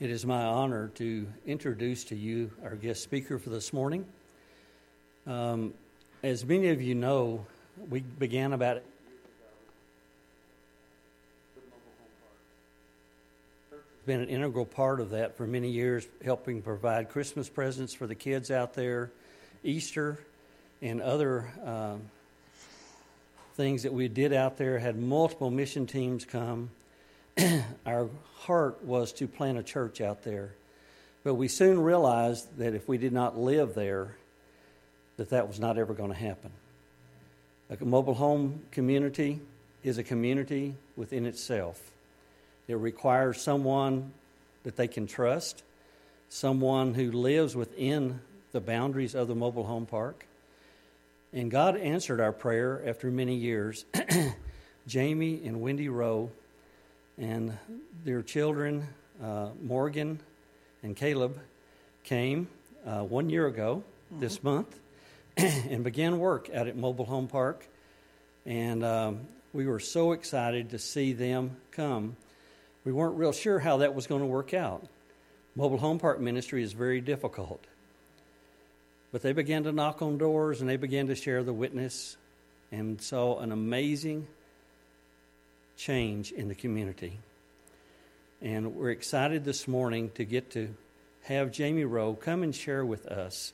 [0.00, 4.06] It is my honor to introduce to you our guest speaker for this morning.
[5.26, 5.74] Um,
[6.22, 7.44] as many of you know,
[7.90, 8.80] we began about
[14.06, 18.14] been an integral part of that for many years, helping provide Christmas presents for the
[18.14, 19.10] kids out there,
[19.64, 20.20] Easter,
[20.80, 22.02] and other um,
[23.56, 24.78] things that we did out there.
[24.78, 26.70] Had multiple mission teams come.
[27.86, 28.08] Our
[28.40, 30.54] heart was to plant a church out there,
[31.24, 34.16] but we soon realized that if we did not live there,
[35.16, 36.50] that that was not ever going to happen.
[37.70, 39.40] A mobile home community
[39.84, 41.80] is a community within itself.
[42.66, 44.12] It requires someone
[44.64, 45.62] that they can trust,
[46.28, 48.20] someone who lives within
[48.52, 50.26] the boundaries of the mobile home park.
[51.32, 53.84] And God answered our prayer after many years.
[54.86, 56.30] Jamie and Wendy Rowe
[57.18, 57.56] and
[58.04, 58.86] their children,
[59.22, 60.20] uh, Morgan
[60.82, 61.38] and Caleb,
[62.04, 62.48] came
[62.86, 64.20] uh, one year ago mm-hmm.
[64.20, 64.78] this month
[65.36, 67.66] and began work out at Mobile Home Park.
[68.46, 69.20] And um,
[69.52, 72.16] we were so excited to see them come
[72.88, 74.82] we weren't real sure how that was going to work out.
[75.54, 77.62] Mobile home park ministry is very difficult.
[79.12, 82.16] But they began to knock on doors and they began to share the witness
[82.72, 84.26] and saw an amazing
[85.78, 87.20] change in the community.
[88.42, 90.74] And we're excited this morning to get to
[91.22, 93.52] have Jamie Rowe come and share with us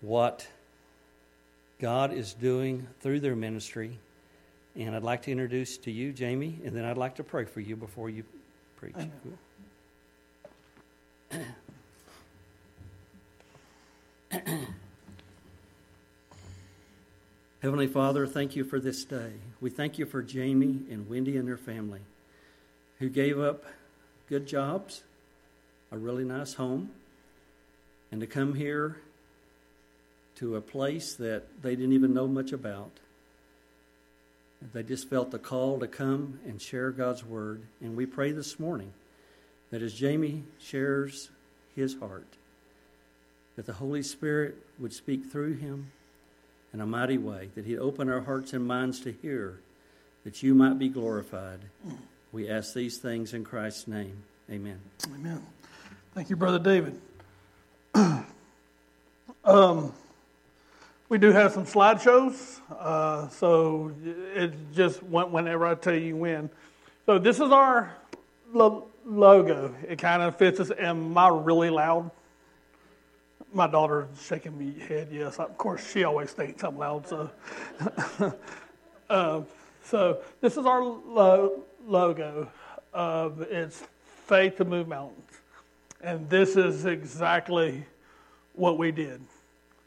[0.00, 0.46] what
[1.80, 3.98] God is doing through their ministry.
[4.76, 7.60] And I'd like to introduce to you Jamie, and then I'd like to pray for
[7.60, 8.22] you before you
[8.76, 8.94] preach.
[17.60, 19.32] Heavenly Father, thank you for this day.
[19.60, 22.00] We thank you for Jamie and Wendy and their family
[22.98, 23.64] who gave up
[24.28, 25.02] good jobs,
[25.90, 26.90] a really nice home,
[28.12, 28.98] and to come here
[30.36, 32.90] to a place that they didn't even know much about
[34.72, 37.62] they just felt the call to come and share God's word.
[37.80, 38.92] And we pray this morning
[39.70, 41.30] that as Jamie shares
[41.74, 42.26] his heart,
[43.56, 45.92] that the Holy Spirit would speak through him
[46.76, 49.60] in a mighty way, that he'd open our hearts and minds to hear,
[50.24, 51.60] that you might be glorified.
[52.32, 54.22] We ask these things in Christ's name.
[54.50, 54.78] Amen.
[55.06, 55.42] Amen.
[56.12, 57.00] Thank you, Brother David.
[59.44, 59.94] um,
[61.08, 63.94] we do have some slideshows, uh, so
[64.34, 66.50] it just whenever I tell you when.
[67.06, 67.96] So this is our
[68.52, 69.74] lo- logo.
[69.88, 70.70] It kind of fits us.
[70.78, 72.10] Am I really loud?
[73.52, 75.08] My daughter shaking me head.
[75.10, 77.06] Yes, of course she always thinks I'm loud.
[77.06, 77.30] So,
[79.08, 79.42] uh,
[79.84, 82.48] so this is our lo- logo.
[83.50, 83.84] It's
[84.26, 85.30] faith to move mountains,
[86.00, 87.86] and this is exactly
[88.54, 89.20] what we did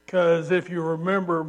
[0.10, 1.46] because if you remember,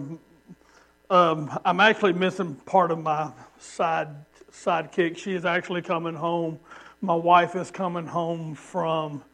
[1.08, 4.08] um, I'm actually missing part of my side
[4.52, 5.16] sidekick.
[5.16, 6.60] She is actually coming home.
[7.00, 9.24] My wife is coming home from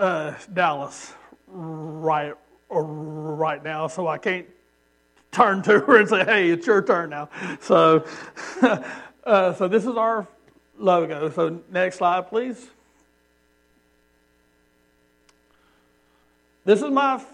[0.00, 1.14] uh, Dallas
[1.50, 2.34] right
[2.68, 4.46] right now, so I can't
[5.32, 7.28] turn to her and say, "Hey, it's your turn now."
[7.60, 8.04] So,
[9.24, 10.26] uh, so this is our
[10.78, 11.30] logo.
[11.30, 12.70] So next slide, please.
[16.64, 17.24] This is my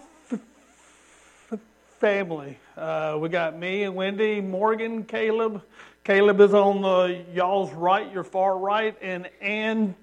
[1.99, 2.57] family.
[2.75, 5.63] Uh, we got me and Wendy, Morgan, Caleb.
[6.03, 9.93] Caleb is on the y'all's right, your far right, and and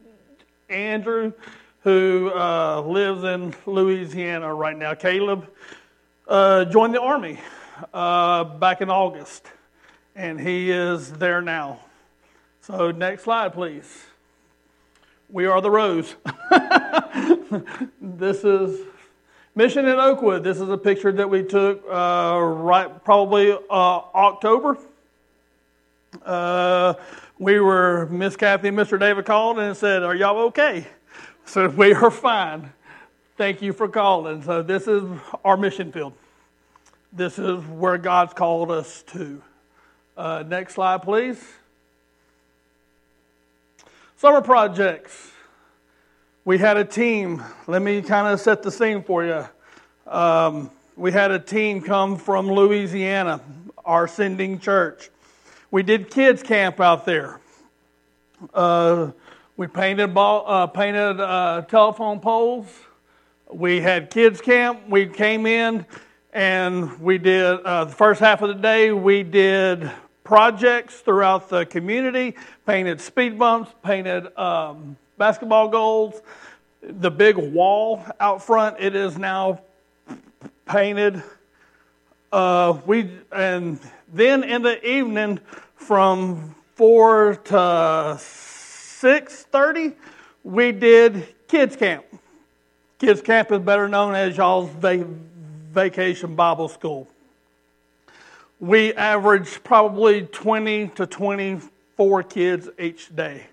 [0.69, 1.33] Andrew,
[1.85, 4.95] who uh, lives in Louisiana right now.
[4.95, 5.47] Caleb
[6.27, 7.39] uh, joined the army
[7.93, 9.47] uh, back in August,
[10.17, 11.79] and he is there now.
[12.63, 14.07] So next slide, please.
[15.29, 16.15] We are the Rowes.
[18.01, 18.81] this is
[19.55, 20.43] Mission in Oakwood.
[20.43, 24.79] This is a picture that we took uh, right probably uh, October.
[26.25, 26.95] Uh,
[27.39, 28.99] we were Miss Kathy and Mr.
[28.99, 30.87] David called and said, "Are y'all okay?"
[31.47, 32.73] So we are fine.
[33.37, 34.43] Thank you for calling.
[34.43, 35.05] So this is
[35.45, 36.15] our mission field.
[37.13, 39.43] This is where God's called us to.
[40.17, 41.43] Uh, next slide, please.
[44.17, 45.33] Summer projects
[46.47, 47.43] we had a team.
[47.67, 49.49] Let me kind of set the scene for you.
[50.07, 53.41] Um, we had a team come from Louisiana,
[53.83, 55.09] our sending church.
[55.71, 57.41] We did kids camp out there.
[58.53, 59.13] Uh,
[59.57, 62.67] we painted ball, uh, painted uh, telephone poles.
[63.49, 64.89] We had kids camp.
[64.89, 65.87] We came in
[66.33, 68.91] and we did uh, the first half of the day.
[68.91, 69.89] We did
[70.25, 72.35] projects throughout the community,
[72.67, 76.21] painted speed bumps, painted um, basketball goals.
[76.83, 79.61] the big wall out front, it is now
[80.67, 81.23] painted.
[82.33, 83.79] Uh, we and
[84.13, 85.39] then in the evening
[85.77, 88.19] from four to
[89.05, 89.93] six thirty,
[90.45, 92.07] we did kids camp.
[92.99, 95.07] Kids camp is better known as y'all's va-
[95.73, 97.07] vacation Bible school.
[98.61, 103.47] We averaged probably twenty to twenty-four kids each day.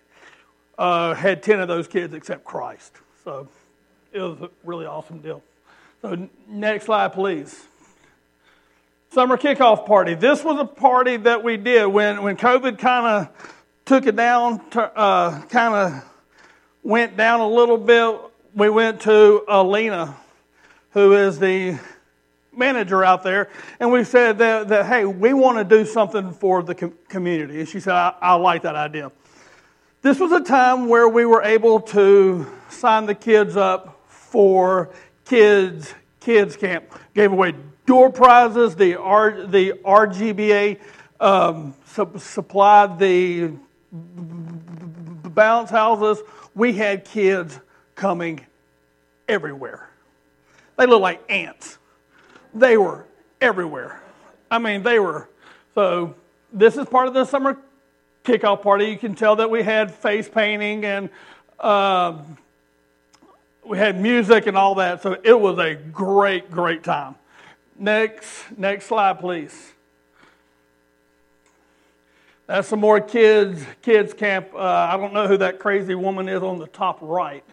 [0.77, 2.93] Uh, had ten of those kids accept Christ.
[3.25, 3.49] So
[4.13, 5.43] it was a really awesome deal.
[6.01, 7.61] So next slide, please.
[9.11, 10.13] Summer kickoff party.
[10.13, 13.57] This was a party that we did when, when COVID kind of
[13.91, 16.05] took it down, uh, kind of
[16.81, 18.21] went down a little bit.
[18.55, 20.15] We went to Alina,
[20.91, 21.77] who is the
[22.55, 23.49] manager out there,
[23.81, 27.59] and we said that, that hey, we want to do something for the com- community.
[27.59, 29.11] And she said, I, I like that idea.
[30.01, 34.89] This was a time where we were able to sign the kids up for
[35.25, 36.85] kids kids camp.
[37.13, 37.55] Gave away
[37.85, 38.73] door prizes.
[38.73, 40.79] The R, the RGBA
[41.19, 43.51] um, su- supplied the
[43.91, 46.23] bounce houses.
[46.55, 47.59] We had kids
[47.95, 48.45] coming
[49.27, 49.89] everywhere.
[50.77, 51.77] They looked like ants.
[52.53, 53.05] They were
[53.39, 54.01] everywhere.
[54.49, 55.29] I mean, they were.
[55.75, 56.15] So
[56.51, 57.57] this is part of the summer
[58.23, 61.09] kickoff party, you can tell that we had face painting and
[61.59, 62.37] um,
[63.63, 65.01] we had music and all that.
[65.01, 67.15] So it was a great, great time.
[67.77, 69.73] Next, next slide, please.
[72.47, 74.49] That's some more kids, kids camp.
[74.53, 77.43] Uh, I don't know who that crazy woman is on the top right.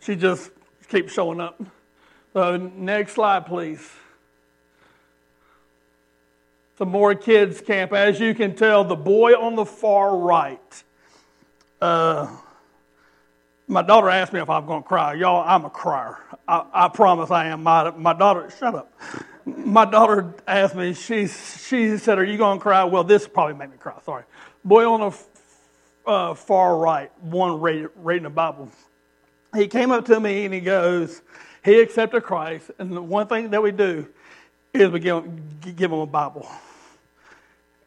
[0.00, 0.50] She just
[0.88, 1.60] keeps showing up.
[2.32, 3.90] So next slide, please
[6.78, 7.92] some more kids camp.
[7.92, 10.82] As you can tell, the boy on the far right.
[11.80, 12.28] Uh,
[13.68, 15.14] my daughter asked me if I'm going to cry.
[15.14, 16.18] Y'all, I'm a crier.
[16.48, 17.62] I, I, promise I am.
[17.62, 18.92] My, my daughter, shut up.
[19.46, 22.84] My daughter asked me, she, she said, Are you going to cry?
[22.84, 23.94] Well, this probably made me cry.
[24.04, 24.24] Sorry.
[24.64, 28.70] Boy on the uh, far right, one reading, reading the Bible.
[29.54, 31.22] He came up to me and he goes,
[31.64, 32.70] He accepted Christ.
[32.78, 34.08] And the one thing that we do
[34.72, 36.48] is we give, give him a Bible.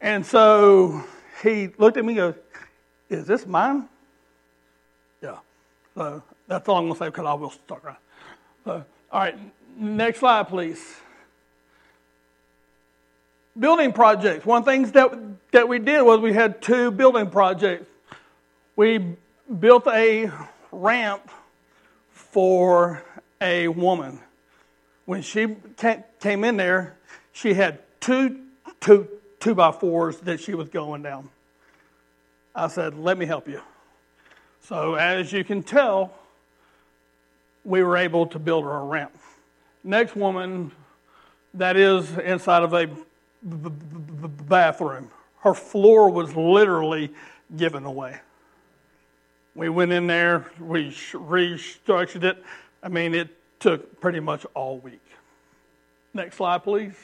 [0.00, 1.04] And so
[1.42, 2.34] he looked at me and goes,
[3.08, 3.88] Is this mine?
[5.20, 5.38] Yeah.
[5.94, 7.96] So that's all I'm going to say because I will start crying.
[8.64, 9.38] So, all right,
[9.76, 10.96] next slide, please.
[13.58, 14.46] Building projects.
[14.46, 15.12] One of the things that,
[15.52, 17.86] that we did was we had two building projects.
[18.76, 19.16] We
[19.58, 20.30] built a
[20.70, 21.28] ramp
[22.12, 23.02] for
[23.40, 24.20] a woman.
[25.06, 25.56] When she
[26.20, 26.96] came in there,
[27.32, 28.40] she had two,
[28.80, 29.08] two,
[29.40, 31.30] two by fours that she was going down.
[32.54, 33.60] I said, Let me help you.
[34.60, 36.12] So, as you can tell,
[37.64, 39.16] we were able to build her a ramp.
[39.82, 40.72] Next woman,
[41.54, 42.88] that is inside of a
[43.42, 45.10] b- b- bathroom.
[45.40, 47.12] Her floor was literally
[47.56, 48.20] given away.
[49.54, 52.42] We went in there, we restructured it.
[52.82, 55.02] I mean, it took pretty much all week.
[56.14, 56.94] Next slide, please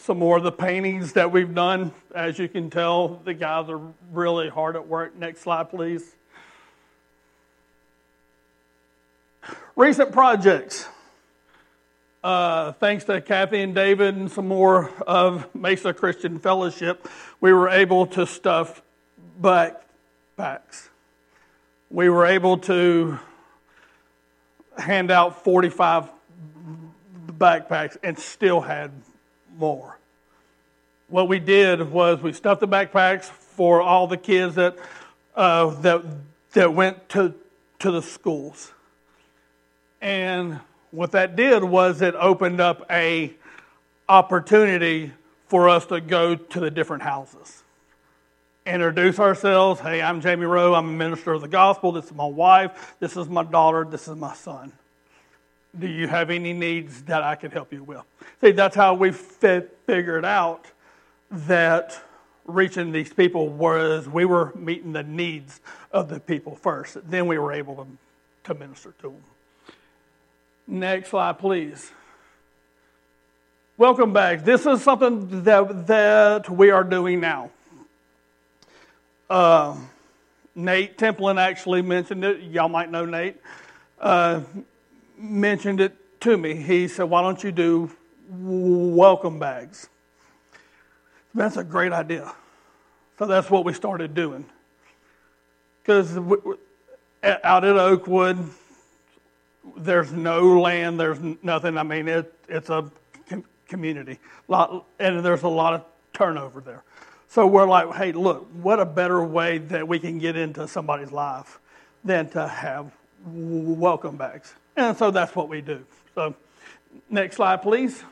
[0.00, 1.92] some more of the paintings that we've done.
[2.14, 3.80] As you can tell, the guys are
[4.12, 5.16] really hard at work.
[5.16, 6.14] Next slide, please.
[9.76, 10.88] Recent projects.
[12.28, 17.08] Uh, thanks to Kathy and David and some more of Mesa Christian Fellowship,
[17.40, 18.82] we were able to stuff
[19.40, 20.90] backpacks.
[21.88, 23.18] We were able to
[24.76, 26.10] hand out 45
[27.28, 28.90] backpacks and still had
[29.56, 29.98] more.
[31.08, 34.76] What we did was we stuffed the backpacks for all the kids that,
[35.34, 36.04] uh, that,
[36.52, 37.32] that went to,
[37.78, 38.74] to the schools.
[40.02, 43.32] And what that did was it opened up a
[44.08, 45.12] opportunity
[45.48, 47.62] for us to go to the different houses.
[48.66, 49.80] Introduce ourselves.
[49.80, 50.74] Hey, I'm Jamie Rowe.
[50.74, 51.92] I'm a minister of the gospel.
[51.92, 52.96] This is my wife.
[53.00, 53.86] This is my daughter.
[53.88, 54.72] This is my son.
[55.78, 58.02] Do you have any needs that I could help you with?
[58.40, 60.66] See, that's how we figured out
[61.30, 62.02] that
[62.46, 65.60] reaching these people was we were meeting the needs
[65.92, 66.96] of the people first.
[67.08, 67.86] Then we were able to,
[68.44, 69.22] to minister to them.
[70.70, 71.92] Next slide, please.
[73.78, 74.44] Welcome back.
[74.44, 77.50] This is something that, that we are doing now.
[79.30, 79.78] Uh,
[80.54, 82.42] Nate Templin actually mentioned it.
[82.42, 83.36] Y'all might know Nate.
[83.98, 84.42] Uh,
[85.16, 86.54] mentioned it to me.
[86.54, 87.90] He said, Why don't you do
[88.28, 89.88] welcome bags?
[91.34, 92.30] That's a great idea.
[93.18, 94.44] So that's what we started doing.
[95.80, 96.14] Because
[97.24, 98.50] out at Oakwood,
[99.78, 101.78] there's no land, there's nothing.
[101.78, 102.90] I mean, it, it's a
[103.68, 104.18] community,
[104.48, 106.82] lot, and there's a lot of turnover there.
[107.28, 111.12] So we're like, hey, look, what a better way that we can get into somebody's
[111.12, 111.60] life
[112.02, 112.90] than to have
[113.24, 114.54] welcome bags.
[114.76, 115.84] And so that's what we do.
[116.14, 116.34] So,
[117.10, 118.02] next slide, please.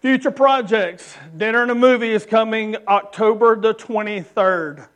[0.00, 1.16] Future projects.
[1.36, 4.88] Dinner and a movie is coming October the 23rd.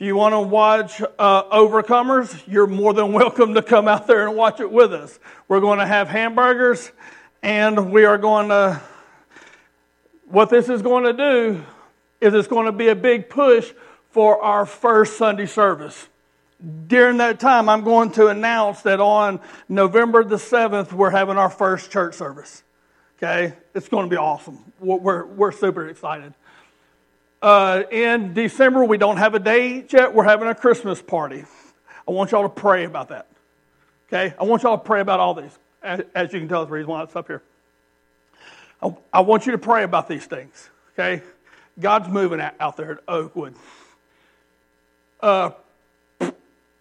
[0.00, 4.26] If you want to watch uh, Overcomers, you're more than welcome to come out there
[4.26, 5.18] and watch it with us.
[5.46, 6.90] We're going to have hamburgers,
[7.42, 8.80] and we are going to
[10.24, 11.62] what this is going to do
[12.18, 13.74] is it's going to be a big push
[14.08, 16.08] for our first Sunday service.
[16.86, 19.38] During that time, I'm going to announce that on
[19.68, 22.62] November the 7th, we're having our first church service.
[23.18, 23.52] Okay?
[23.74, 24.64] It's going to be awesome.
[24.80, 26.32] We're, we're super excited.
[27.42, 30.14] Uh, in December, we don't have a date yet.
[30.14, 31.44] We're having a Christmas party.
[32.06, 33.26] I want y'all to pray about that.
[34.08, 34.34] Okay?
[34.38, 35.56] I want y'all to pray about all these.
[35.82, 37.42] As, as you can tell, the reason why it's up here.
[38.82, 41.22] I, I want you to pray about these things, okay?
[41.78, 43.54] God's moving out there at Oakwood.
[45.20, 45.50] Uh,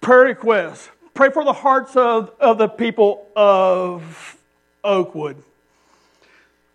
[0.01, 0.89] prayer requests.
[1.13, 4.37] Pray for the hearts of, of the people of
[4.83, 5.41] Oakwood.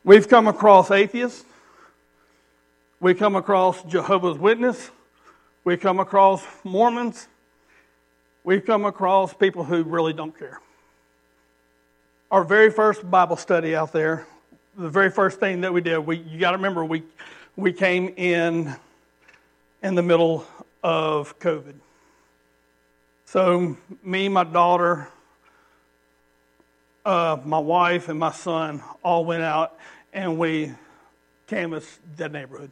[0.04, 1.44] We've come across atheists.
[3.00, 4.90] We come across Jehovah's Witness.
[5.64, 7.28] We come across Mormons.
[8.44, 10.60] We've come across people who really don't care.
[12.30, 14.26] Our very first Bible study out there
[14.76, 17.02] the very first thing that we did, we, you got to remember, we,
[17.56, 18.74] we came in
[19.82, 20.44] in the middle
[20.82, 21.74] of COVID.
[23.26, 25.08] So, me, my daughter,
[27.04, 29.78] uh, my wife, and my son all went out
[30.12, 30.72] and we
[31.46, 32.70] canvassed the neighborhood.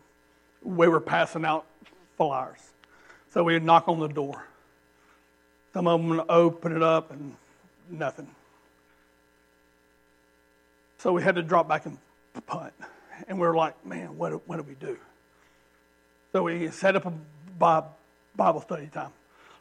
[0.62, 1.66] We were passing out
[2.16, 2.60] flyers.
[3.32, 4.44] So, we would knock on the door.
[5.72, 7.34] Some of them would open it up and
[7.88, 8.28] nothing.
[10.98, 11.98] So we had to drop back and
[12.46, 12.72] punt.
[13.26, 14.96] And we were like, man, what, what do we do?
[16.32, 17.12] So we set up a
[18.36, 19.10] Bible study time.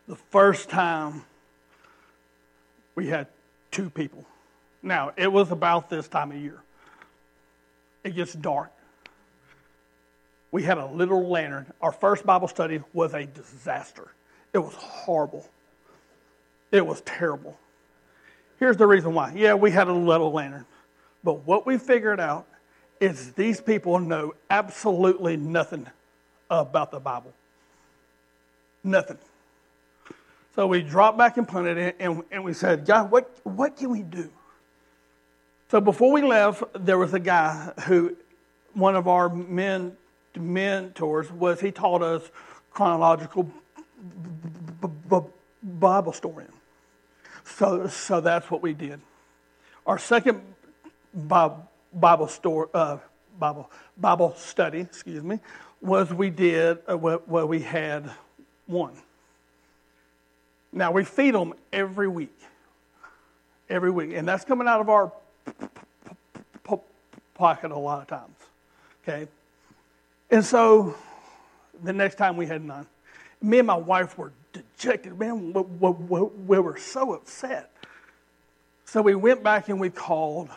[0.07, 1.23] The first time
[2.95, 3.27] we had
[3.71, 4.25] two people.
[4.83, 6.61] Now, it was about this time of year.
[8.03, 8.71] It gets dark.
[10.51, 11.71] We had a little lantern.
[11.81, 14.11] Our first Bible study was a disaster.
[14.53, 15.47] It was horrible.
[16.71, 17.57] It was terrible.
[18.59, 19.33] Here's the reason why.
[19.35, 20.65] Yeah, we had a little lantern.
[21.23, 22.47] But what we figured out
[22.99, 25.87] is these people know absolutely nothing
[26.49, 27.33] about the Bible.
[28.83, 29.17] Nothing.
[30.55, 33.89] So we dropped back and punted it, and, and we said, God, what, what can
[33.89, 34.29] we do?
[35.69, 38.17] So before we left, there was a guy who,
[38.73, 39.95] one of our men,
[40.37, 42.29] mentors, was he taught us
[42.71, 43.51] chronological
[45.63, 46.45] Bible story.
[47.43, 49.01] So, so that's what we did.
[49.85, 50.41] Our second
[51.13, 52.97] Bible story, uh,
[53.39, 55.39] Bible Bible study, excuse me,
[55.81, 58.09] was we did uh, we had
[58.67, 58.93] one.
[60.71, 62.37] Now we feed them every week,
[63.69, 65.11] every week, and that's coming out of our
[67.41, 68.37] pocket a lot of times.
[69.01, 69.27] Okay,
[70.31, 70.95] and so
[71.83, 72.87] the next time we had none,
[73.41, 75.17] me and my wife were dejected.
[75.17, 77.71] Man, we, we, we were so upset.
[78.85, 80.49] So we went back and we called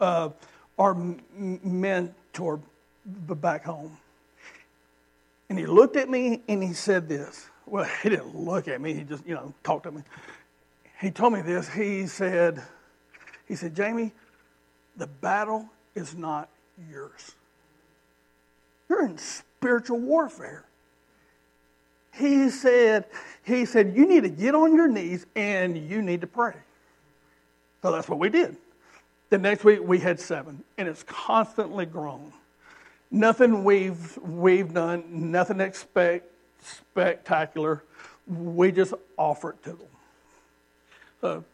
[0.00, 0.30] uh,
[0.78, 0.94] our
[1.34, 2.60] mentor
[3.06, 3.96] back home.
[5.48, 7.48] And he looked at me and he said this.
[7.66, 10.02] Well, he didn't look at me, he just, you know, talked to me.
[11.00, 11.68] He told me this.
[11.68, 12.62] He said,
[13.46, 14.12] he said, Jamie,
[14.96, 16.48] the battle is not
[16.90, 17.34] yours.
[18.88, 20.64] You're in spiritual warfare.
[22.14, 23.04] He said,
[23.44, 26.54] he said, you need to get on your knees and you need to pray.
[27.82, 28.56] So that's what we did.
[29.28, 32.32] The next week we had seven, and it's constantly grown.
[33.10, 36.30] Nothing we've we've done, nothing expect,
[36.62, 37.82] spectacular.
[38.26, 39.88] We just offer it to them.
[41.20, 41.44] So,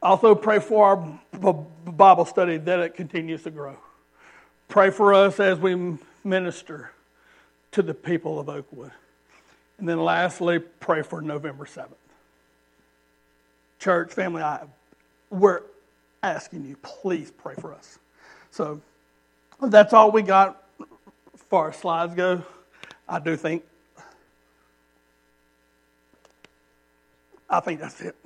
[0.00, 1.20] also pray for our
[1.84, 3.76] Bible study that it continues to grow.
[4.68, 6.92] Pray for us as we minister
[7.72, 8.92] to the people of Oakwood.
[9.78, 11.92] And then lastly, pray for November 7th.
[13.78, 14.66] Church, family, I,
[15.30, 15.62] we're
[16.22, 17.98] asking you, please pray for us.
[18.50, 18.80] So
[19.62, 22.42] that's all we got as far as slides go.
[23.08, 23.62] I do think.
[27.48, 28.16] I think that's it.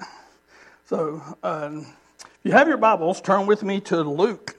[0.87, 1.87] So, um,
[2.21, 4.57] if you have your Bibles, turn with me to Luke.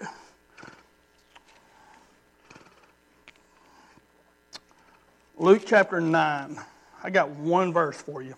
[5.44, 6.58] Luke chapter 9.
[7.04, 8.34] I got one verse for you.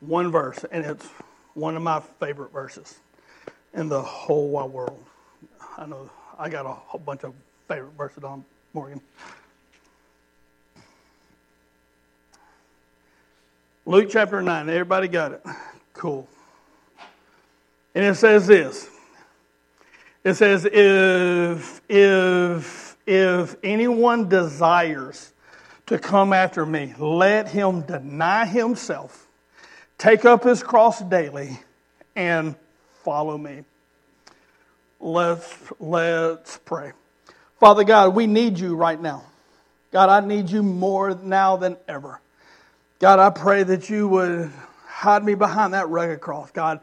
[0.00, 1.06] one verse, and it's
[1.54, 2.98] one of my favorite verses
[3.72, 5.02] in the whole wide world.
[5.78, 7.32] I know I got a whole bunch of
[7.68, 8.44] favorite verses on
[8.74, 9.00] Morgan.
[13.86, 14.68] Luke chapter 9.
[14.68, 15.42] Everybody got it?
[15.94, 16.28] Cool.
[17.94, 18.90] And it says this.
[20.22, 25.32] It says, if, if, if anyone desires
[25.86, 29.26] to come after me, let him deny himself,
[29.98, 31.58] take up his cross daily,
[32.14, 32.54] and
[33.02, 33.64] follow me.
[35.00, 36.92] Let's, let's pray.
[37.58, 39.24] Father God, we need you right now.
[39.90, 42.20] God, I need you more now than ever.
[43.00, 44.52] God, I pray that you would
[44.86, 46.52] hide me behind that rugged cross.
[46.52, 46.78] God,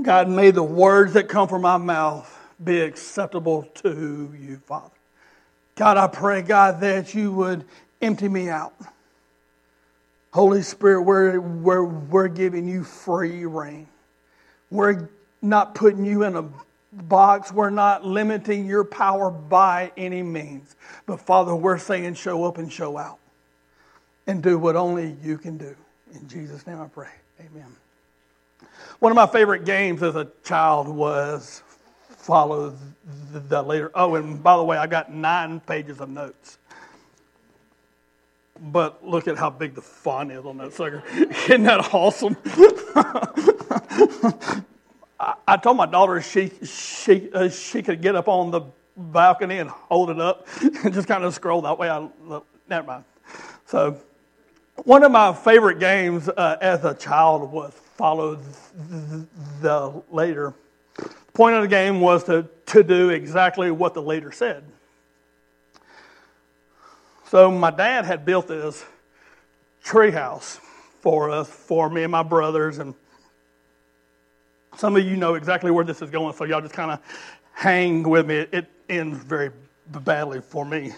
[0.00, 4.88] God, may the words that come from my mouth be acceptable to you, Father.
[5.74, 7.64] God, I pray, God, that you would
[8.00, 8.74] empty me out.
[10.32, 13.86] Holy Spirit, we're, we're, we're giving you free rein.
[14.70, 15.08] We're
[15.42, 16.48] not putting you in a
[16.92, 17.52] box.
[17.52, 20.76] We're not limiting your power by any means.
[21.06, 23.18] But Father, we're saying show up and show out
[24.26, 25.74] and do what only you can do.
[26.14, 27.10] In Jesus' name I pray.
[27.40, 27.76] Amen.
[29.00, 31.62] One of my favorite games as a child was
[32.22, 32.74] follow
[33.48, 33.90] the leader.
[33.94, 36.58] Oh, and by the way, I got nine pages of notes.
[38.60, 41.02] But look at how big the font is on that sucker.
[41.12, 42.36] Isn't that awesome?
[45.18, 48.62] I, I, told my daughter she she uh, she could get up on the
[48.96, 50.46] balcony and hold it up
[50.84, 51.90] and just kind of scroll that way.
[51.90, 52.08] I
[52.68, 53.04] never mind.
[53.66, 54.00] So
[54.84, 58.38] one of my favorite games uh, as a child was follow
[59.60, 60.54] the leader.
[61.34, 64.64] Point of the game was to, to do exactly what the leader said.
[67.28, 68.84] So my dad had built this
[69.84, 70.60] treehouse
[71.00, 72.94] for us, for me and my brothers, and
[74.76, 77.00] some of you know exactly where this is going, so y'all just kind of
[77.54, 78.46] hang with me.
[78.52, 79.50] It ends very
[79.86, 80.92] badly for me.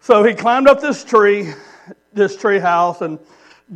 [0.00, 1.52] So he climbed up this tree
[2.12, 3.18] this tree house and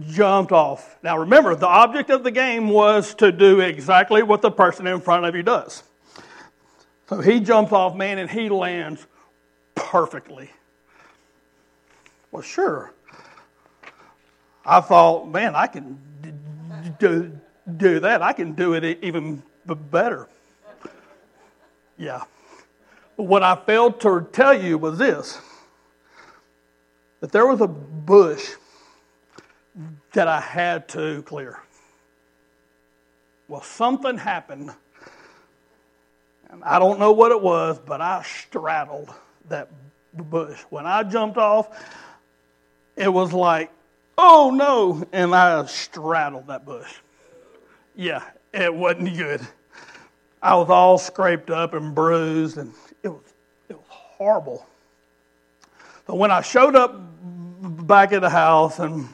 [0.08, 0.96] jumped off.
[1.02, 5.00] Now remember, the object of the game was to do exactly what the person in
[5.00, 5.82] front of you does.
[7.08, 9.06] So he jumps off, man, and he lands
[9.74, 10.50] perfectly.
[12.30, 12.92] Well, sure.
[14.64, 15.98] I thought, man, I can
[17.00, 17.32] do,
[17.76, 18.22] do that.
[18.22, 20.28] I can do it even better.
[21.98, 22.22] Yeah.
[23.16, 25.40] But what I failed to tell you was this
[27.20, 28.54] that there was a bush
[30.12, 31.58] that I had to clear.
[33.48, 34.70] Well, something happened,
[36.50, 39.12] and I don't know what it was, but I straddled
[39.48, 39.68] that
[40.14, 40.60] bush.
[40.70, 41.68] When I jumped off,
[42.96, 43.70] it was like,
[44.16, 46.92] oh no, and I straddled that bush.
[47.96, 49.40] Yeah, it wasn't good.
[50.42, 53.34] I was all scraped up and bruised, and it was,
[53.68, 54.66] it was horrible.
[56.06, 56.94] So when I showed up
[57.86, 59.08] back at the house and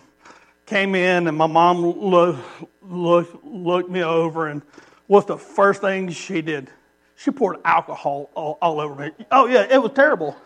[0.66, 2.40] came in, and my mom looked,
[2.82, 4.62] looked, looked me over, and
[5.06, 6.68] what's the first thing she did?
[7.14, 9.10] She poured alcohol all, all over me.
[9.30, 10.36] Oh, yeah, it was terrible.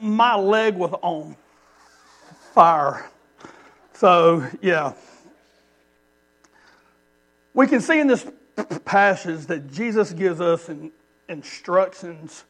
[0.00, 1.34] My leg was on
[2.52, 3.10] fire.
[3.94, 4.92] So, yeah.
[7.54, 8.26] We can see in this
[8.84, 10.70] passage that Jesus gives us
[11.28, 12.44] instructions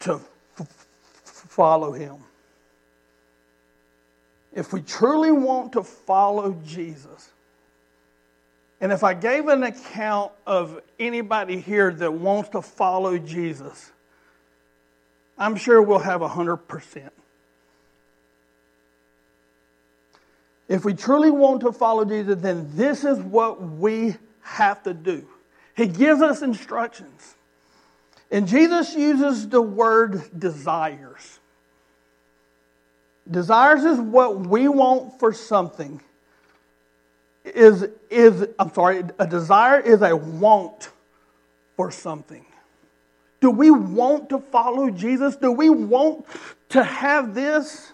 [0.00, 0.20] to
[1.24, 2.16] follow him
[4.52, 7.30] if we truly want to follow Jesus,
[8.80, 13.92] and if I gave an account of anybody here that wants to follow Jesus,
[15.38, 17.10] I'm sure we'll have 100%.
[20.68, 25.26] If we truly want to follow Jesus, then this is what we have to do.
[25.76, 27.34] He gives us instructions.
[28.30, 31.39] And Jesus uses the word desires.
[33.30, 36.00] Desires is what we want for something.
[37.44, 40.90] Is, is, I'm sorry, a desire is a want
[41.76, 42.44] for something.
[43.40, 45.36] Do we want to follow Jesus?
[45.36, 46.26] Do we want
[46.70, 47.92] to have this?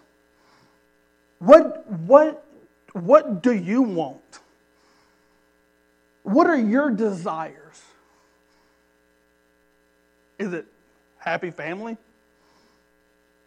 [1.38, 2.44] What, what,
[2.92, 4.20] what do you want?
[6.22, 7.80] What are your desires?
[10.38, 10.66] Is it
[11.18, 11.96] happy family?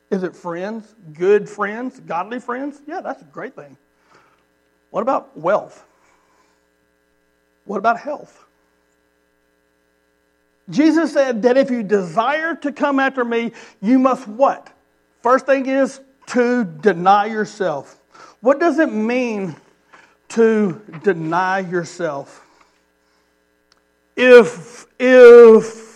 [0.10, 0.96] Is it friends?
[1.14, 2.00] Good friends?
[2.00, 2.82] Godly friends?
[2.88, 3.78] Yeah, that's a great thing.
[4.90, 5.86] What about wealth?
[7.66, 8.46] What about health?
[10.70, 14.72] Jesus said that if you desire to come after me, you must what?
[15.22, 18.00] First thing is to deny yourself.
[18.42, 19.56] What does it mean
[20.30, 22.46] to deny yourself.
[24.16, 25.89] If, if,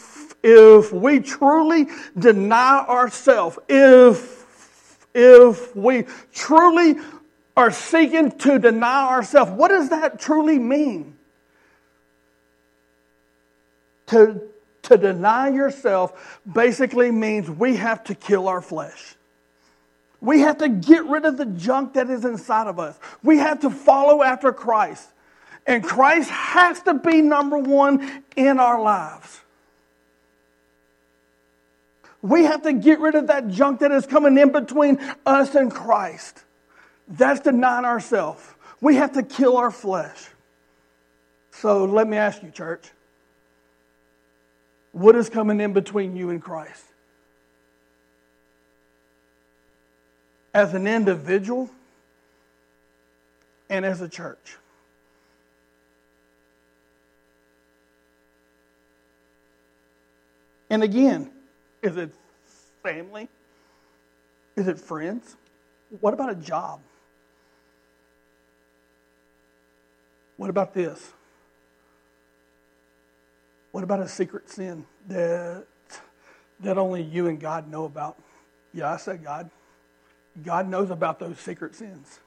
[0.44, 1.88] if we truly
[2.20, 6.98] deny ourselves, if, if we truly
[7.56, 11.18] are seeking to deny ourselves, what does that truly mean?
[14.08, 14.42] To,
[14.84, 19.16] to deny yourself basically means we have to kill our flesh.
[20.20, 22.98] We have to get rid of the junk that is inside of us.
[23.24, 25.08] We have to follow after Christ.
[25.66, 29.43] And Christ has to be number one in our lives.
[32.24, 35.72] We have to get rid of that junk that is coming in between us and
[35.72, 36.44] Christ.
[37.08, 38.44] That's denying ourselves.
[38.82, 40.30] We have to kill our flesh.
[41.52, 42.90] So let me ask you, church
[44.94, 46.84] what is coming in between you and Christ?
[50.54, 51.70] as an individual
[53.70, 54.58] and as a church.
[60.70, 61.30] And again,
[61.84, 62.12] is it
[62.82, 63.28] family?
[64.56, 65.36] Is it friends?
[66.00, 66.80] What about a job?
[70.38, 71.12] What about this?
[73.72, 75.66] What about a secret sin that,
[76.62, 78.18] that only you and God know about?
[78.74, 79.50] Yeah, I said God.
[80.44, 82.20] God knows about those secret sins.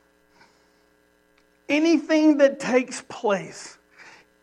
[1.69, 3.79] Anything that takes place,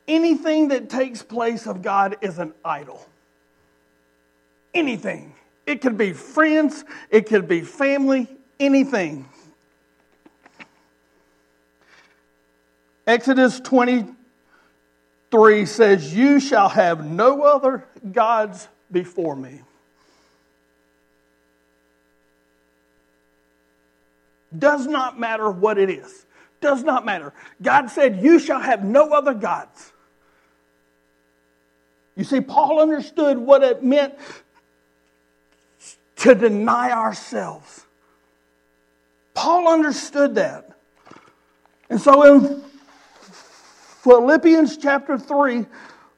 [0.08, 3.06] anything that takes place of God is an idol.
[4.74, 5.34] Anything.
[5.66, 8.28] It could be friends, it could be family,
[8.60, 9.30] anything.
[13.08, 19.62] Exodus 23 says, You shall have no other gods before me.
[24.58, 26.26] Does not matter what it is.
[26.62, 27.34] Does not matter.
[27.62, 29.92] God said, You shall have no other gods.
[32.16, 34.16] You see, Paul understood what it meant
[36.24, 37.86] to deny ourselves.
[39.34, 40.70] Paul understood that.
[41.90, 42.64] And so in
[44.04, 45.66] Philippians chapter 3,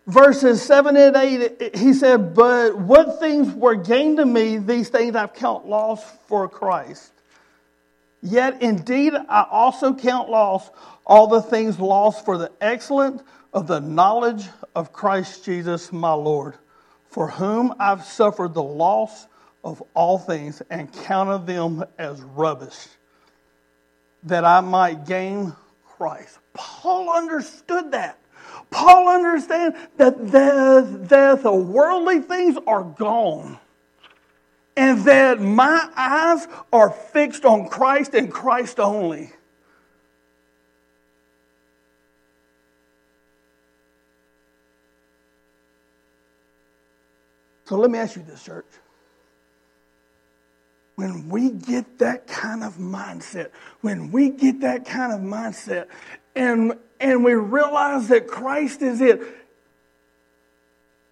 [0.06, 5.16] verses 7 and 8, he said, But what things were gained to me, these things
[5.16, 7.12] I've count loss for Christ.
[8.22, 10.70] Yet indeed I also count loss
[11.04, 16.54] all the things lost for the excellence of the knowledge of Christ Jesus my Lord,
[17.10, 19.26] for whom I've suffered the loss
[19.66, 22.88] of all things and counted them as rubbish,
[24.24, 25.54] that I might gain
[25.98, 26.38] Christ.
[26.54, 28.20] Paul understood that.
[28.70, 33.60] Paul understands that the, that the worldly things are gone
[34.78, 39.32] and that my eyes are fixed on Christ and Christ only.
[47.66, 48.66] So let me ask you this, church.
[50.96, 53.50] When we get that kind of mindset,
[53.82, 55.88] when we get that kind of mindset,
[56.36, 59.22] and, and we realize that Christ is it,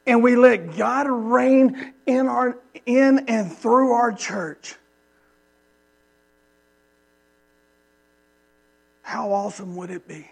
[0.06, 4.76] and we let God reign in, our, in and through our church,
[9.02, 10.30] how awesome would it be?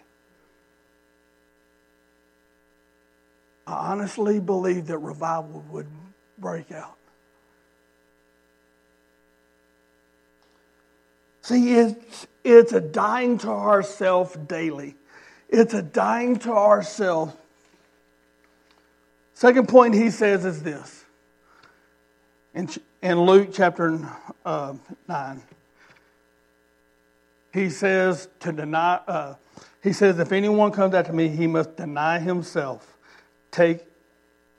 [3.68, 5.88] I honestly believe that revival would
[6.38, 6.98] break out.
[11.52, 14.96] See, it's, it's a dying to ourselves daily.
[15.50, 17.34] It's a dying to ourselves
[19.42, 21.04] Second point he says is this
[22.54, 22.70] in,
[23.02, 24.00] in Luke chapter
[24.46, 24.76] uh,
[25.08, 25.42] 9.
[27.52, 29.34] He says to deny, uh,
[29.82, 32.96] he says, if anyone comes after me, he must deny himself,
[33.50, 33.80] take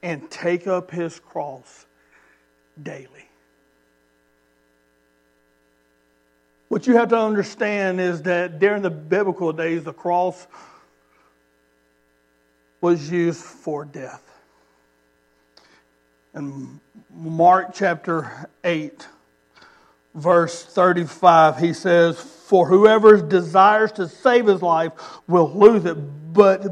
[0.02, 1.86] and take up his cross
[2.82, 3.28] daily.
[6.72, 10.46] What you have to understand is that during the biblical days, the cross
[12.80, 14.22] was used for death.
[16.34, 16.80] In
[17.14, 19.06] Mark chapter 8,
[20.14, 24.92] verse 35, he says, For whoever desires to save his life
[25.28, 25.96] will lose it,
[26.32, 26.64] but,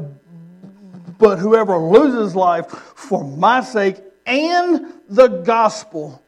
[1.19, 6.23] but whoever loses life for my sake and the gospel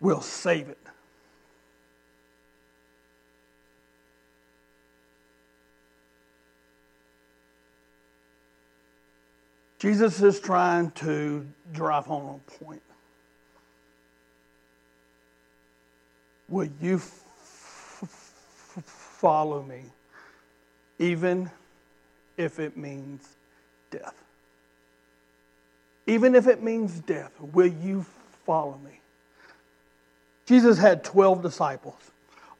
[0.00, 0.79] will save it.
[9.80, 12.82] Jesus is trying to drive home a point.
[16.48, 17.24] Will you f-
[18.02, 19.82] f- follow me
[21.00, 21.50] even
[22.36, 23.26] if it means
[23.90, 24.14] death.
[26.06, 28.04] Even if it means death, will you
[28.44, 29.00] follow me?
[30.46, 31.98] Jesus had 12 disciples.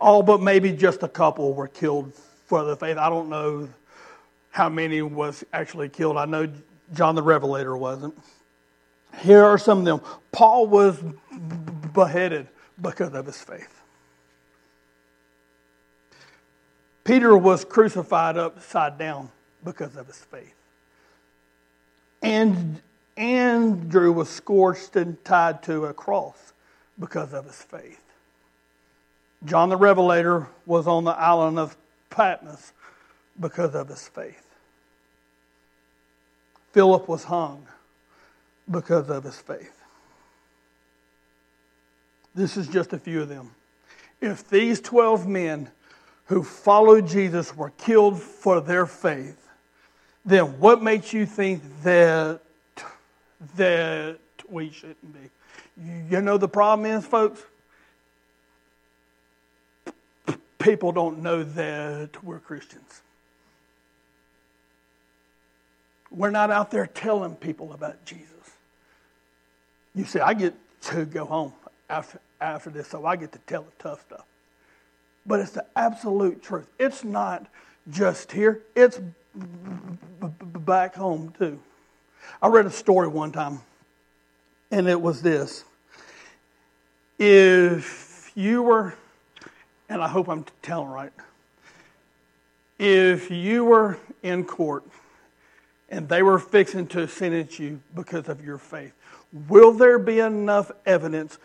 [0.00, 2.14] All but maybe just a couple were killed
[2.46, 2.96] for the faith.
[2.96, 3.68] I don't know
[4.50, 6.16] how many was actually killed.
[6.16, 6.50] I know
[6.94, 8.18] John the Revelator wasn't.
[9.18, 10.00] Here are some of them.
[10.32, 11.02] Paul was
[11.92, 12.48] beheaded
[12.80, 13.82] because of his faith.
[17.04, 19.30] Peter was crucified upside down
[19.64, 20.54] because of his faith.
[22.22, 22.80] And
[23.16, 26.52] Andrew was scorched and tied to a cross
[26.98, 28.02] because of his faith.
[29.44, 31.76] John the Revelator was on the island of
[32.10, 32.72] Patmos
[33.38, 34.49] because of his faith.
[36.72, 37.66] Philip was hung
[38.70, 39.82] because of his faith.
[42.34, 43.50] This is just a few of them.
[44.20, 45.70] If these 12 men
[46.26, 49.48] who followed Jesus were killed for their faith,
[50.24, 52.40] then what makes you think that,
[53.56, 55.30] that we shouldn't be?
[56.08, 57.42] You know, the problem is, folks,
[60.58, 63.02] people don't know that we're Christians.
[66.10, 68.26] We're not out there telling people about Jesus.
[69.94, 71.52] You see, I get to go home
[71.88, 74.24] after, after this, so I get to tell the tough stuff.
[75.26, 76.68] But it's the absolute truth.
[76.78, 77.46] It's not
[77.90, 79.06] just here, it's b-
[80.20, 81.60] b- back home too.
[82.42, 83.60] I read a story one time,
[84.70, 85.64] and it was this.
[87.18, 88.94] If you were,
[89.88, 91.12] and I hope I'm telling right,
[92.78, 94.84] if you were in court
[95.90, 98.92] and they were fixing to sentence you because of your faith,
[99.48, 101.38] will there be enough evidence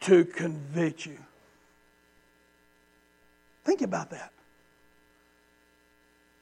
[0.00, 1.18] to convict you?
[3.64, 4.32] Think about that.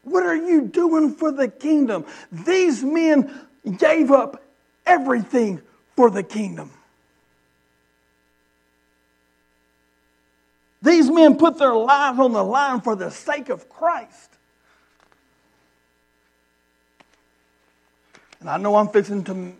[0.02, 2.06] What are you doing for the kingdom?
[2.32, 4.42] These men gave up
[4.86, 5.60] everything
[5.94, 6.70] for the kingdom.
[10.82, 14.38] These men put their lives on the line for the sake of Christ.
[18.40, 19.54] And I know I'm fixing to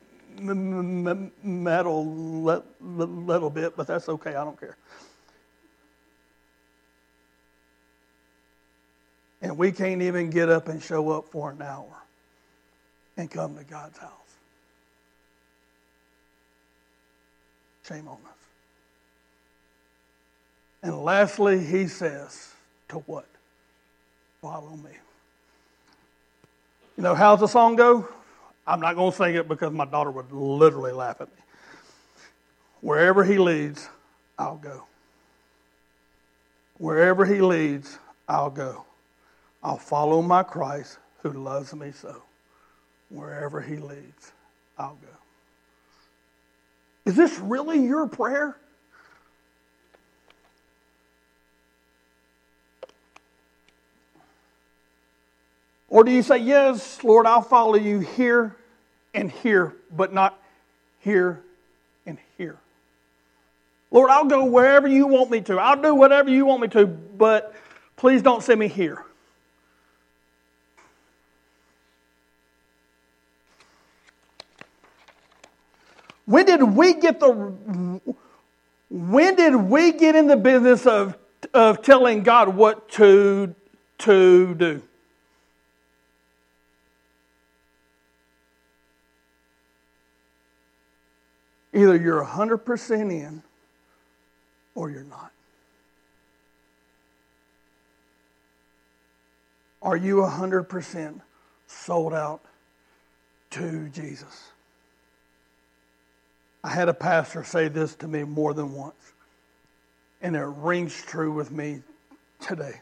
[1.42, 4.34] meddle a little bit, but that's okay.
[4.34, 4.76] I don't care.
[9.42, 11.94] And we can't even get up and show up for an hour
[13.16, 14.10] and come to God's house.
[17.86, 18.36] Shame on us.
[20.82, 22.54] And lastly, he says,
[22.88, 23.26] to what?
[24.40, 24.90] Follow me.
[26.96, 28.08] You know, how's the song go?
[28.70, 31.42] I'm not going to sing it because my daughter would literally laugh at me.
[32.80, 33.88] Wherever he leads,
[34.38, 34.84] I'll go.
[36.78, 38.84] Wherever he leads, I'll go.
[39.60, 42.22] I'll follow my Christ who loves me so.
[43.08, 44.30] Wherever he leads,
[44.78, 45.08] I'll go.
[47.06, 48.56] Is this really your prayer?
[55.88, 58.54] Or do you say, Yes, Lord, I'll follow you here
[59.14, 60.40] and here, but not
[61.00, 61.42] here
[62.06, 62.56] and here?
[63.90, 65.58] Lord, I'll go wherever you want me to.
[65.58, 67.54] I'll do whatever you want me to, but
[67.96, 69.04] please don't send me here.
[76.26, 78.00] When did we get the
[78.90, 81.16] when did we get in the business of,
[81.54, 83.54] of telling God what to,
[83.98, 84.82] to do?
[91.80, 93.42] Either you're 100% in
[94.74, 95.32] or you're not.
[99.80, 101.22] Are you 100%
[101.68, 102.42] sold out
[103.52, 104.50] to Jesus?
[106.62, 109.14] I had a pastor say this to me more than once,
[110.20, 111.80] and it rings true with me
[112.40, 112.78] today.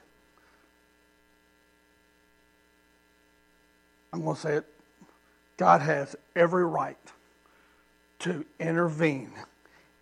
[4.13, 4.67] I'm going to say it.
[5.57, 6.97] God has every right
[8.21, 9.33] to intervene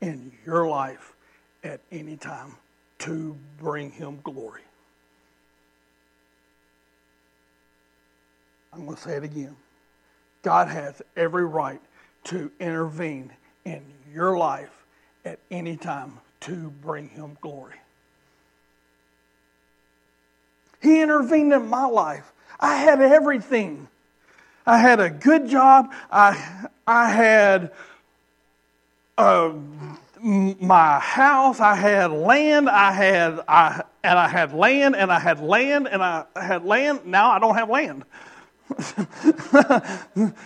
[0.01, 1.15] in your life
[1.65, 2.55] at any time
[2.99, 4.63] to bring him glory.
[8.73, 9.57] I'm going to say it again.
[10.43, 11.81] God has every right
[12.25, 13.33] to intervene
[13.65, 14.85] in your life
[15.25, 17.77] at any time to bring him glory.
[20.81, 22.33] He intervened in my life.
[22.61, 23.89] I had everything.
[24.67, 25.93] I had a good job.
[26.11, 27.73] I, I had
[29.19, 29.55] Uh, a
[30.23, 35.41] my house, I had land, I had, I, and I had land, and I had
[35.41, 37.07] land, and I had land.
[37.07, 38.05] Now I don't have land.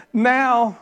[0.13, 0.79] now,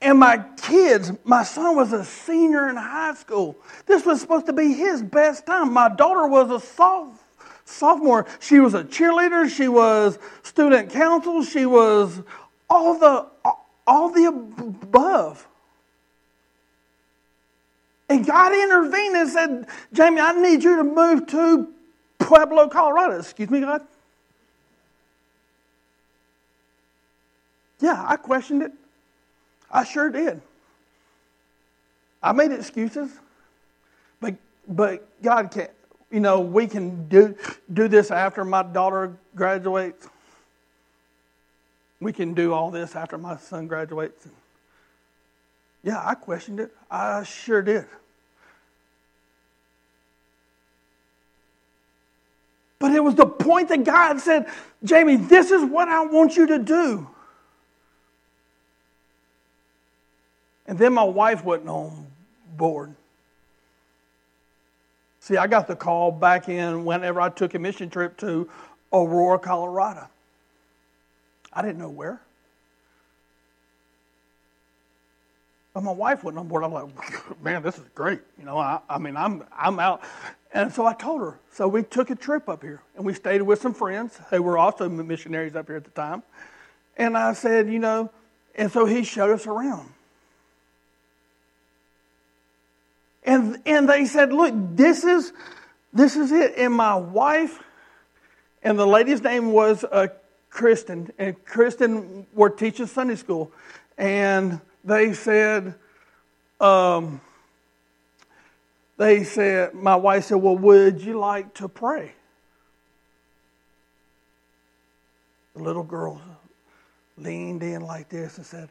[0.00, 3.56] and my kids, my son was a senior in high school.
[3.86, 5.72] This was supposed to be his best time.
[5.72, 7.22] My daughter was a soph-
[7.64, 8.26] sophomore.
[8.40, 9.48] She was a cheerleader.
[9.48, 11.44] She was student council.
[11.44, 12.20] She was
[12.68, 13.26] all the
[13.86, 15.46] all the above.
[18.12, 21.66] And God intervened and said, Jamie, I need you to move to
[22.18, 23.18] Pueblo, Colorado.
[23.18, 23.80] Excuse me, God?
[27.80, 28.72] Yeah, I questioned it.
[29.70, 30.42] I sure did.
[32.22, 33.10] I made excuses.
[34.20, 34.34] But
[34.68, 35.70] but God can't
[36.10, 37.34] you know, we can do
[37.72, 40.06] do this after my daughter graduates.
[41.98, 44.28] We can do all this after my son graduates.
[45.82, 46.76] Yeah, I questioned it.
[46.90, 47.86] I sure did.
[52.82, 54.48] But it was the point that God said,
[54.82, 57.06] Jamie, this is what I want you to do.
[60.66, 62.08] And then my wife wasn't on
[62.56, 62.92] board.
[65.20, 68.50] See, I got the call back in whenever I took a mission trip to
[68.92, 70.08] Aurora, Colorado.
[71.52, 72.20] I didn't know where.
[75.72, 76.64] But my wife wasn't on board.
[76.64, 78.22] I'm like, man, this is great.
[78.40, 80.02] You know, I, I mean, I'm, I'm out.
[80.54, 81.38] And so I told her.
[81.52, 84.58] So we took a trip up here and we stayed with some friends who were
[84.58, 86.22] also missionaries up here at the time.
[86.96, 88.10] And I said, you know,
[88.54, 89.88] and so he showed us around.
[93.24, 95.32] And, and they said, look, this is,
[95.92, 96.54] this is it.
[96.58, 97.62] And my wife,
[98.62, 100.08] and the lady's name was uh,
[100.50, 103.52] Kristen, and Kristen were teaching Sunday school.
[103.96, 105.74] And they said,
[106.60, 107.20] um,
[108.96, 112.12] they said, my wife said, well, would you like to pray?
[115.54, 116.20] The little girl
[117.16, 118.68] leaned in like this and said,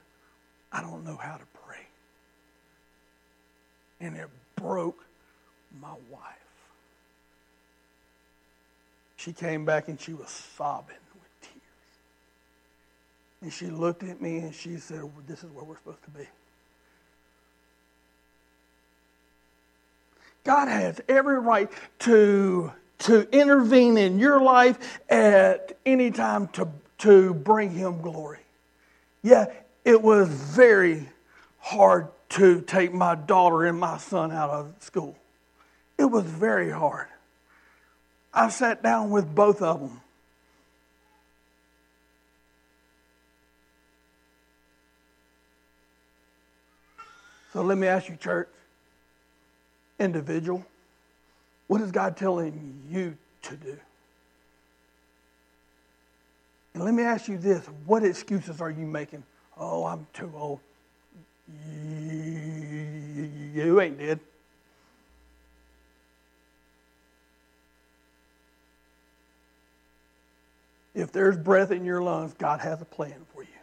[0.71, 1.86] I don't know how to pray.
[3.99, 5.03] And it broke
[5.79, 6.21] my wife.
[9.17, 11.53] She came back and she was sobbing with tears.
[13.41, 16.27] And she looked at me and she said, This is where we're supposed to be.
[20.43, 26.67] God has every right to, to intervene in your life at any time to,
[26.99, 28.39] to bring him glory.
[29.21, 29.45] Yeah,
[29.86, 31.10] it was very
[31.60, 35.15] hard to take my daughter and my son out of school.
[35.97, 37.08] It was very hard.
[38.34, 40.01] I sat down with both of them.
[47.54, 48.47] So let me ask you, church,
[50.02, 50.66] individual,
[51.68, 53.78] what is God telling you to do?
[56.74, 59.24] And let me ask you this what excuses are you making?
[59.58, 60.60] Oh, I'm too old.
[63.54, 64.20] You ain't dead.
[70.94, 73.61] If there's breath in your lungs, God has a plan for you.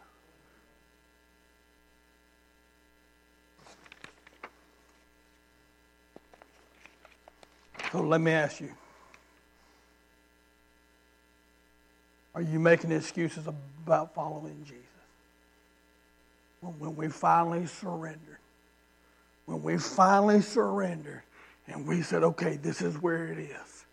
[7.91, 8.71] So let me ask you
[12.35, 14.79] Are you making excuses about following Jesus?
[16.61, 18.37] when we finally surrendered.
[19.45, 21.23] When we finally surrendered
[21.67, 23.85] and we said, okay, this is where it is.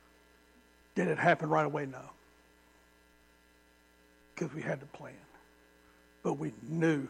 [0.94, 1.86] Did it happen right away?
[1.86, 2.02] No.
[4.34, 5.14] Because we had to plan.
[6.22, 7.06] But we knew.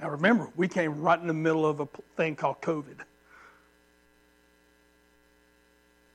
[0.00, 3.00] Now remember, we came right in the middle of a thing called COVID,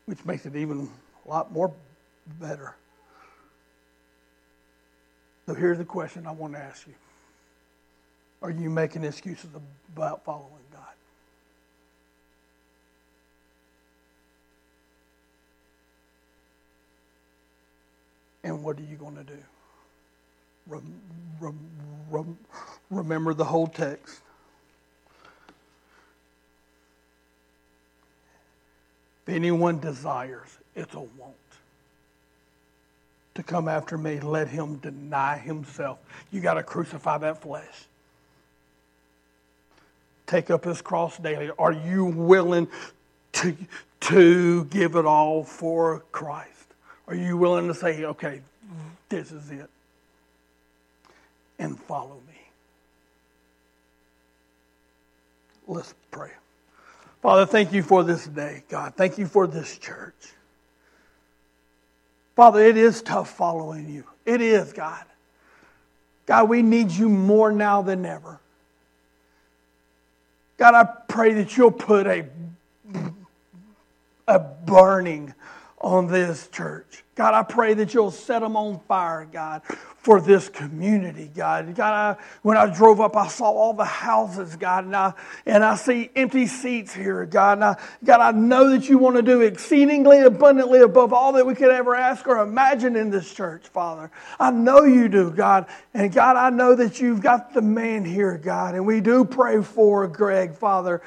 [0.05, 0.89] which makes it even
[1.25, 1.73] a lot more
[2.39, 2.75] better.
[5.45, 6.93] So here's the question I want to ask you
[8.41, 9.49] are you making excuses
[9.95, 10.81] about following God?
[18.43, 19.37] And what are you going to do?
[20.67, 20.93] Rem,
[21.39, 21.59] rem,
[22.09, 22.37] rem,
[22.89, 24.22] remember the whole text.
[29.25, 31.35] If anyone desires, it's a want
[33.35, 35.97] to come after me, let him deny himself.
[36.31, 37.87] You got to crucify that flesh
[40.33, 41.51] take up his cross daily?
[41.59, 42.67] Are you willing
[43.33, 43.55] to,
[44.01, 46.49] to give it all for Christ?
[47.07, 48.41] Are you willing to say, okay,
[49.09, 49.69] this is it?
[51.59, 52.41] And follow me.
[55.67, 56.31] Let's pray.
[57.23, 58.95] Father, thank you for this day, God.
[58.97, 60.13] Thank you for this church.
[62.35, 64.03] Father, it is tough following you.
[64.25, 65.05] It is, God.
[66.25, 68.41] God, we need you more now than ever.
[70.57, 72.25] God, I pray that you'll put a,
[74.27, 75.33] a burning
[75.79, 77.02] on this church.
[77.15, 79.61] God, I pray that you'll set them on fire, God,
[79.97, 81.75] for this community, God.
[81.75, 85.13] God, I, when I drove up, I saw all the houses, God, and I,
[85.45, 87.59] and I see empty seats here, God.
[87.59, 91.45] And I, God, I know that you want to do exceedingly abundantly above all that
[91.45, 94.09] we could ever ask or imagine in this church, Father.
[94.39, 95.67] I know you do, God.
[95.93, 98.73] And God, I know that you've got the man here, God.
[98.73, 101.03] And we do pray for Greg, Father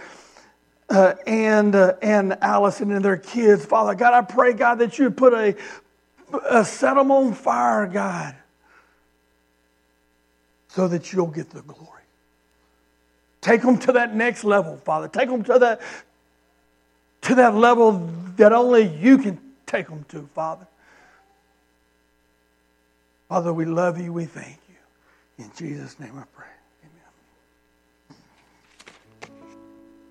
[0.88, 5.10] uh, and uh, and Allison and their kids, Father God, I pray God that you
[5.10, 5.56] put a,
[6.50, 8.34] a set them on fire, God,
[10.68, 11.92] so that you'll get the glory.
[13.40, 15.08] Take them to that next level, Father.
[15.08, 15.80] Take them to that
[17.22, 20.66] to that level that only you can take them to, Father.
[23.28, 24.12] Father, we love you.
[24.12, 25.44] We thank you.
[25.44, 26.46] In Jesus' name I pray.